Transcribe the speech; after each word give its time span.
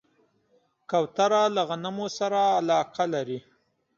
کوتره 0.89 1.41
له 1.55 1.61
غنمو 1.69 2.07
سره 2.17 2.41
علاقه 2.57 3.03
لري. 3.13 3.39